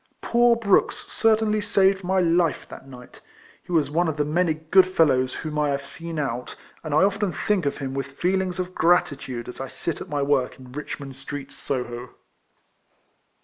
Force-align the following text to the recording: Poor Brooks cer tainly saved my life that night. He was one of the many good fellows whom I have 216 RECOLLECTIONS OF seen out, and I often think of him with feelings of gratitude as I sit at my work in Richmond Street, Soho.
Poor 0.21 0.55
Brooks 0.55 0.97
cer 1.13 1.35
tainly 1.35 1.63
saved 1.63 2.03
my 2.03 2.19
life 2.19 2.65
that 2.69 2.87
night. 2.87 3.21
He 3.61 3.71
was 3.71 3.91
one 3.91 4.07
of 4.07 4.17
the 4.17 4.25
many 4.25 4.55
good 4.55 4.87
fellows 4.87 5.35
whom 5.35 5.59
I 5.59 5.69
have 5.69 5.85
216 5.85 6.15
RECOLLECTIONS 6.15 6.49
OF 6.49 6.57
seen 6.57 6.57
out, 6.57 6.83
and 6.83 6.95
I 6.95 7.03
often 7.05 7.31
think 7.31 7.67
of 7.67 7.77
him 7.77 7.93
with 7.93 8.07
feelings 8.17 8.57
of 8.57 8.73
gratitude 8.73 9.47
as 9.47 9.61
I 9.61 9.67
sit 9.67 10.01
at 10.01 10.09
my 10.09 10.23
work 10.23 10.57
in 10.57 10.71
Richmond 10.71 11.15
Street, 11.15 11.51
Soho. 11.51 12.15